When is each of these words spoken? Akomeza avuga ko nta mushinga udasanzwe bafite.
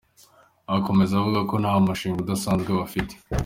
Akomeza 0.77 1.11
avuga 1.19 1.39
ko 1.49 1.55
nta 1.63 1.73
mushinga 1.85 2.19
udasanzwe 2.21 2.69
bafite. 2.79 3.13